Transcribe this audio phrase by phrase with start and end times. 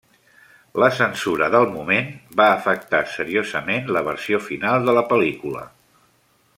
[0.83, 2.09] La censura del moment
[2.41, 5.67] va afectar seriosament la versió final de la pel·lícula.